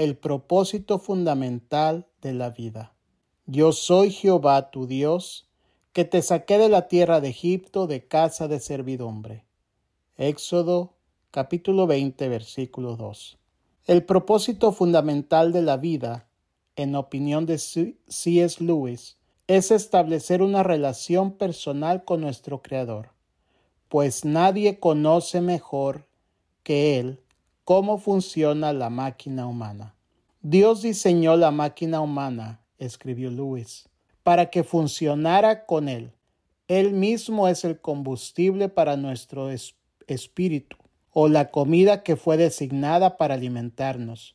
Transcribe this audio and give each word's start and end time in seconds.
El 0.00 0.16
propósito 0.16 0.98
fundamental 0.98 2.06
de 2.22 2.32
la 2.32 2.48
vida. 2.48 2.94
Yo 3.44 3.72
soy 3.72 4.10
Jehová 4.10 4.70
tu 4.70 4.86
Dios, 4.86 5.50
que 5.92 6.06
te 6.06 6.22
saqué 6.22 6.56
de 6.56 6.70
la 6.70 6.88
tierra 6.88 7.20
de 7.20 7.28
Egipto 7.28 7.86
de 7.86 8.08
casa 8.08 8.48
de 8.48 8.60
servidumbre. 8.60 9.44
Éxodo 10.16 10.94
capítulo 11.30 11.86
20 11.86 12.30
versículo 12.30 12.96
2. 12.96 13.36
El 13.84 14.02
propósito 14.06 14.72
fundamental 14.72 15.52
de 15.52 15.60
la 15.60 15.76
vida, 15.76 16.26
en 16.76 16.94
opinión 16.94 17.44
de 17.44 17.58
C.S. 17.58 18.64
Lewis, 18.64 19.18
es 19.48 19.70
establecer 19.70 20.40
una 20.40 20.62
relación 20.62 21.32
personal 21.32 22.06
con 22.06 22.22
nuestro 22.22 22.62
Creador, 22.62 23.10
pues 23.90 24.24
nadie 24.24 24.80
conoce 24.80 25.42
mejor 25.42 26.06
que 26.62 26.98
Él 26.98 27.20
cómo 27.70 27.98
funciona 27.98 28.72
la 28.72 28.90
máquina 28.90 29.46
humana. 29.46 29.94
Dios 30.42 30.82
diseñó 30.82 31.36
la 31.36 31.52
máquina 31.52 32.00
humana, 32.00 32.60
escribió 32.78 33.30
Lewis, 33.30 33.88
para 34.24 34.50
que 34.50 34.64
funcionara 34.64 35.66
con 35.66 35.88
Él. 35.88 36.10
Él 36.66 36.90
mismo 36.92 37.46
es 37.46 37.64
el 37.64 37.80
combustible 37.80 38.68
para 38.68 38.96
nuestro 38.96 39.50
espíritu, 40.08 40.78
o 41.12 41.28
la 41.28 41.52
comida 41.52 42.02
que 42.02 42.16
fue 42.16 42.36
designada 42.36 43.16
para 43.16 43.34
alimentarnos. 43.34 44.34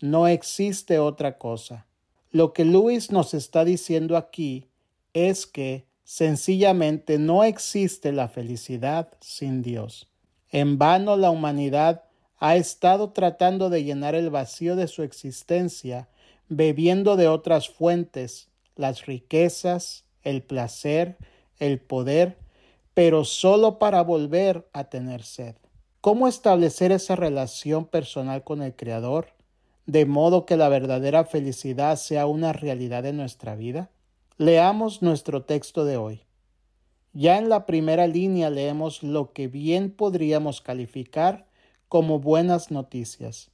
No 0.00 0.26
existe 0.26 0.98
otra 0.98 1.38
cosa. 1.38 1.86
Lo 2.32 2.52
que 2.52 2.64
Lewis 2.64 3.12
nos 3.12 3.32
está 3.32 3.64
diciendo 3.64 4.16
aquí 4.16 4.66
es 5.12 5.46
que 5.46 5.86
sencillamente 6.02 7.20
no 7.20 7.44
existe 7.44 8.10
la 8.10 8.26
felicidad 8.26 9.08
sin 9.20 9.62
Dios. 9.62 10.08
En 10.50 10.78
vano 10.78 11.16
la 11.16 11.30
humanidad 11.30 12.02
ha 12.42 12.56
estado 12.56 13.10
tratando 13.10 13.70
de 13.70 13.84
llenar 13.84 14.16
el 14.16 14.28
vacío 14.28 14.74
de 14.74 14.88
su 14.88 15.04
existencia, 15.04 16.08
bebiendo 16.48 17.14
de 17.14 17.28
otras 17.28 17.68
fuentes, 17.68 18.48
las 18.74 19.06
riquezas, 19.06 20.06
el 20.24 20.42
placer, 20.42 21.18
el 21.60 21.78
poder, 21.78 22.36
pero 22.94 23.24
solo 23.24 23.78
para 23.78 24.02
volver 24.02 24.68
a 24.72 24.90
tener 24.90 25.22
sed. 25.22 25.54
¿Cómo 26.00 26.26
establecer 26.26 26.90
esa 26.90 27.14
relación 27.14 27.84
personal 27.84 28.42
con 28.42 28.60
el 28.60 28.74
Creador, 28.74 29.28
de 29.86 30.04
modo 30.04 30.44
que 30.44 30.56
la 30.56 30.68
verdadera 30.68 31.24
felicidad 31.24 31.94
sea 31.94 32.26
una 32.26 32.52
realidad 32.52 33.06
en 33.06 33.18
nuestra 33.18 33.54
vida? 33.54 33.88
Leamos 34.36 35.00
nuestro 35.00 35.44
texto 35.44 35.84
de 35.84 35.96
hoy. 35.96 36.22
Ya 37.12 37.38
en 37.38 37.48
la 37.48 37.66
primera 37.66 38.08
línea 38.08 38.50
leemos 38.50 39.04
lo 39.04 39.32
que 39.32 39.46
bien 39.46 39.92
podríamos 39.92 40.60
calificar 40.60 41.51
como 41.92 42.20
buenas 42.20 42.70
noticias. 42.70 43.50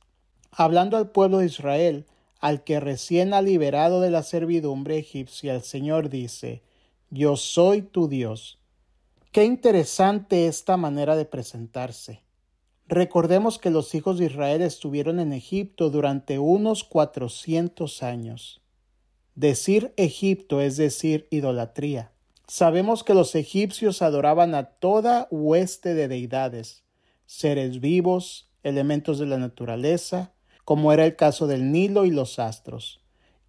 Hablando 0.52 0.96
al 0.96 1.10
pueblo 1.10 1.38
de 1.38 1.46
Israel, 1.46 2.06
al 2.38 2.62
que 2.62 2.78
recién 2.78 3.34
ha 3.34 3.42
liberado 3.42 4.00
de 4.00 4.12
la 4.12 4.22
servidumbre 4.22 4.96
egipcia, 4.96 5.56
el 5.56 5.62
Señor 5.62 6.08
dice, 6.08 6.62
Yo 7.10 7.34
soy 7.34 7.82
tu 7.82 8.06
Dios. 8.06 8.60
Qué 9.32 9.42
interesante 9.42 10.46
esta 10.46 10.76
manera 10.76 11.16
de 11.16 11.24
presentarse. 11.24 12.22
Recordemos 12.86 13.58
que 13.58 13.70
los 13.70 13.92
hijos 13.96 14.18
de 14.18 14.26
Israel 14.26 14.62
estuvieron 14.62 15.18
en 15.18 15.32
Egipto 15.32 15.90
durante 15.90 16.38
unos 16.38 16.84
cuatrocientos 16.84 18.04
años. 18.04 18.60
Decir 19.34 19.92
Egipto 19.96 20.60
es 20.60 20.76
decir 20.76 21.26
idolatría. 21.32 22.12
Sabemos 22.46 23.02
que 23.02 23.14
los 23.14 23.34
egipcios 23.34 24.00
adoraban 24.00 24.54
a 24.54 24.66
toda 24.66 25.26
hueste 25.32 25.94
de 25.94 26.06
deidades, 26.06 26.84
seres 27.28 27.80
vivos, 27.80 28.48
elementos 28.62 29.18
de 29.18 29.26
la 29.26 29.36
naturaleza, 29.36 30.32
como 30.64 30.94
era 30.94 31.04
el 31.04 31.14
caso 31.14 31.46
del 31.46 31.70
Nilo 31.70 32.06
y 32.06 32.10
los 32.10 32.38
astros, 32.38 33.00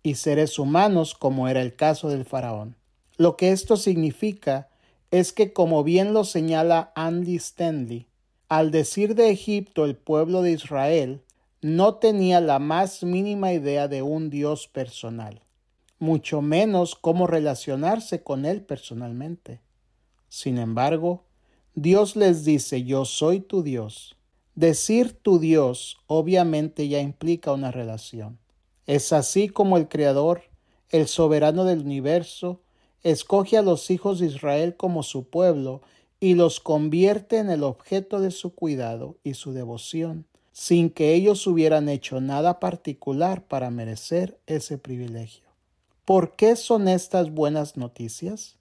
y 0.03 0.16
seres 0.16 0.59
humanos, 0.59 1.16
como 1.16 1.47
era 1.47 1.62
el 1.62 1.75
caso 1.75 2.09
del 2.09 2.25
faraón. 2.25 2.75
Lo 3.16 3.38
que 3.38 3.51
esto 3.51 3.78
significa 3.78 4.69
es 5.12 5.31
que, 5.31 5.53
como 5.53 5.85
bien 5.85 6.13
lo 6.13 6.25
señala 6.25 6.91
Andy 6.94 7.38
Stanley, 7.38 8.06
al 8.50 8.69
decir 8.69 9.16
de 9.16 9.29
Egipto 9.29 9.85
el 9.85 9.95
pueblo 9.95 10.41
de 10.41 10.51
Israel, 10.51 11.23
no 11.62 11.95
tenía 11.95 12.41
la 12.41 12.59
más 12.59 13.03
mínima 13.03 13.53
idea 13.53 13.88
de 13.88 14.01
un 14.01 14.29
Dios 14.29 14.68
personal, 14.68 15.41
mucho 16.00 16.41
menos 16.41 16.95
cómo 16.95 17.28
relacionarse 17.28 18.23
con 18.23 18.45
él 18.45 18.62
personalmente. 18.62 19.62
Sin 20.28 20.57
embargo, 20.57 21.28
Dios 21.81 22.17
les 22.17 22.44
dice, 22.44 22.84
yo 22.84 23.06
soy 23.06 23.40
tu 23.40 23.63
Dios. 23.63 24.17
Decir 24.53 25.13
tu 25.13 25.40
Dios 25.40 25.95
obviamente 26.07 26.90
ya 26.90 27.00
implica 27.00 27.53
una 27.53 27.72
relación. 27.72 28.38
Es 28.85 29.13
así 29.13 29.47
como 29.47 29.78
el 29.78 29.88
Creador, 29.88 30.41
el 30.89 31.07
soberano 31.07 31.63
del 31.63 31.79
universo, 31.79 32.59
escoge 33.01 33.56
a 33.57 33.62
los 33.62 33.91
hijos 33.91 34.19
de 34.19 34.25
Israel 34.25 34.75
como 34.75 35.03
su 35.03 35.29
pueblo 35.29 35.81
y 36.19 36.34
los 36.34 36.59
convierte 36.59 37.38
en 37.38 37.50
el 37.50 37.63
objeto 37.63 38.19
de 38.19 38.31
su 38.31 38.53
cuidado 38.53 39.16
y 39.23 39.35
su 39.35 39.53
devoción, 39.53 40.25
sin 40.51 40.89
que 40.89 41.13
ellos 41.13 41.47
hubieran 41.47 41.88
hecho 41.88 42.19
nada 42.19 42.59
particular 42.59 43.47
para 43.47 43.69
merecer 43.69 44.38
ese 44.47 44.78
privilegio. 44.78 45.47
¿Por 46.03 46.35
qué 46.35 46.57
son 46.57 46.89
estas 46.89 47.31
buenas 47.31 47.78
noticias? 47.78 48.57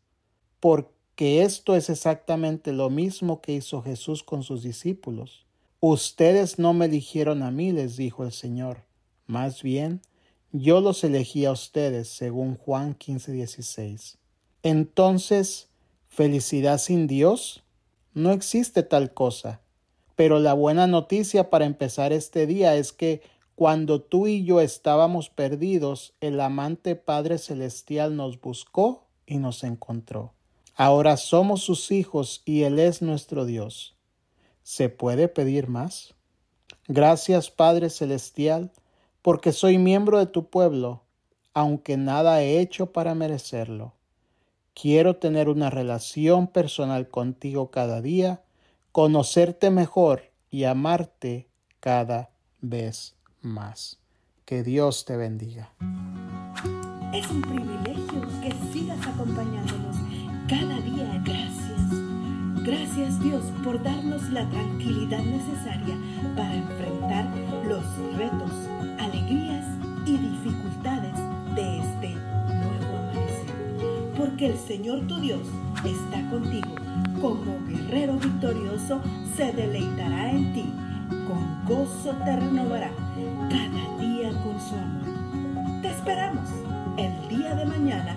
Porque 0.61 0.98
que 1.19 1.43
esto 1.43 1.75
es 1.75 1.91
exactamente 1.91 2.73
lo 2.73 2.91
mismo 2.91 3.41
que 3.41 3.55
hizo 3.55 3.83
Jesús 3.83 4.23
con 4.23 4.45
sus 4.45 4.63
discípulos. 4.63 5.47
Ustedes 5.81 6.61
no 6.61 6.75
me 6.75 6.85
eligieron 6.85 7.43
a 7.43 7.51
mí, 7.51 7.73
les 7.73 7.97
dijo 7.97 8.23
el 8.23 8.31
Señor. 8.31 8.85
Más 9.27 9.65
bien, 9.65 10.01
yo 10.53 10.81
los 10.81 11.03
elegí 11.03 11.45
a 11.45 11.51
ustedes, 11.51 12.07
según 12.07 12.55
Juan 12.55 12.95
15, 12.95 13.33
16. 13.33 14.17
Entonces, 14.63 15.67
¿felicidad 16.07 16.79
sin 16.79 17.09
Dios? 17.09 17.65
No 18.15 18.31
existe 18.31 18.85
tal 18.85 19.13
cosa. 19.13 19.61
Pero 20.15 20.39
la 20.39 20.55
buena 20.55 20.87
noticia 20.87 21.51
para 21.51 21.65
empezar 21.65 22.13
este 22.13 22.47
día 22.47 22.77
es 22.77 22.93
que 22.93 23.23
cuando 23.57 24.01
tú 24.01 24.29
y 24.29 24.45
yo 24.45 24.61
estábamos 24.61 25.31
perdidos, 25.31 26.15
el 26.21 26.39
amante 26.39 26.95
Padre 26.95 27.39
Celestial 27.39 28.15
nos 28.15 28.41
buscó 28.41 29.09
y 29.27 29.39
nos 29.39 29.65
encontró. 29.65 30.38
Ahora 30.81 31.17
somos 31.17 31.65
sus 31.65 31.91
hijos 31.91 32.41
y 32.45 32.63
Él 32.63 32.79
es 32.79 33.03
nuestro 33.03 33.45
Dios. 33.45 33.97
¿Se 34.63 34.89
puede 34.89 35.27
pedir 35.27 35.67
más? 35.67 36.15
Gracias 36.87 37.51
Padre 37.51 37.91
Celestial, 37.91 38.71
porque 39.21 39.51
soy 39.51 39.77
miembro 39.77 40.21
de 40.21 40.27
tu 40.27 40.51
pueblo, 40.51 41.03
aunque 41.53 41.97
nada 41.97 42.43
he 42.43 42.61
hecho 42.61 42.93
para 42.93 43.17
merecerlo. 43.17 43.95
Quiero 44.73 45.17
tener 45.17 45.49
una 45.49 45.69
relación 45.69 46.47
personal 46.47 47.09
contigo 47.09 47.73
cada 47.73 48.01
día, 48.01 48.45
conocerte 48.93 49.71
mejor 49.71 50.31
y 50.49 50.63
amarte 50.63 51.49
cada 51.81 52.31
vez 52.61 53.17
más. 53.41 53.99
Que 54.45 54.63
Dios 54.63 55.05
te 55.05 55.17
bendiga. 55.17 55.73
Es 57.13 57.29
un 57.31 57.43
privilegio 57.43 58.21
que 58.41 58.53
sigas 58.73 59.05
acompañándonos 59.09 59.78
cada 60.49 60.81
día. 60.81 61.21
Gracias. 61.25 61.69
Gracias 62.65 63.21
Dios 63.23 63.45
por 63.63 63.83
darnos 63.83 64.29
la 64.31 64.49
tranquilidad 64.49 65.23
necesaria 65.23 65.97
para 66.37 66.55
enfrentar 66.55 67.27
los 67.67 67.85
retos, 68.17 68.53
alegrías 68.99 69.65
y 70.07 70.17
dificultades 70.17 71.15
de 71.55 71.79
este 71.79 72.15
nuevo 72.15 72.99
amanecer. 72.99 74.15
Porque 74.17 74.47
el 74.47 74.59
Señor 74.59 75.07
tu 75.07 75.21
Dios 75.21 75.43
está 75.85 76.29
contigo. 76.31 76.75
Como 77.21 77.59
guerrero 77.69 78.15
victorioso 78.15 79.01
se 79.37 79.53
deleitará 79.53 80.31
en 80.31 80.53
ti. 80.55 80.65
Con 81.27 81.65
gozo 81.67 82.13
te 82.25 82.37
renovará 82.37 82.91
cada 83.51 83.99
día 83.99 84.31
con 84.43 84.59
su 84.61 84.75
amor. 84.75 85.83
Te 85.83 85.89
esperamos 85.89 86.49
el 86.97 87.29
día 87.29 87.55
de 87.55 87.65
mañana 87.65 88.17